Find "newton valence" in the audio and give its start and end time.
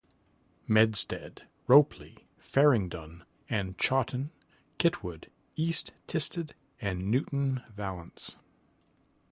7.11-8.35